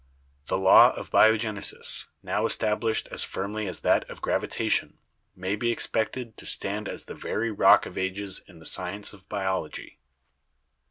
[0.47, 4.97] The law of bio genesis, now established as firmly as that of gravitation,
[5.35, 9.29] may be expected to stand as the very rock of ages in the science of
[9.29, 9.99] biology.